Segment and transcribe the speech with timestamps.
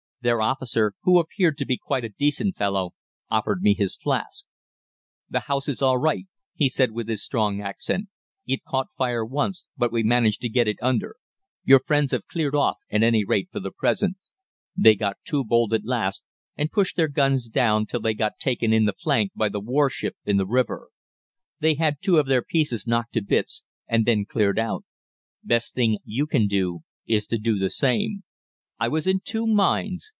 [0.23, 2.91] Their officer, who appeared to be quite a decent fellow,
[3.31, 4.45] offered me his flask.
[5.31, 8.07] "'The house is all right,' he said, with his strong accent.
[8.45, 11.15] 'It caught fire once, but we managed to get it under.
[11.63, 14.15] Your friends have cleared off at any rate for the present.
[14.77, 16.23] They got too bold at last,
[16.55, 20.15] and pushed their guns down till they got taken in the flank by the warship
[20.23, 20.89] in the river.
[21.61, 24.83] They had two of their pieces knocked to bits, and then cleared out.
[25.43, 28.21] Best thing you can do is to do the same.'
[28.79, 30.09] "I was in two minds.